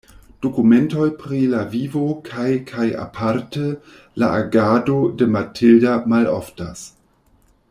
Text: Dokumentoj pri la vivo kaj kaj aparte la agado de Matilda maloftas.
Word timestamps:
Dokumentoj 0.43 1.03
pri 1.19 1.41
la 1.51 1.59
vivo 1.73 2.01
kaj 2.29 2.47
kaj 2.71 2.87
aparte 3.05 3.69
la 4.23 4.33
agado 4.41 4.99
de 5.21 5.33
Matilda 5.37 5.97
maloftas. 6.15 6.87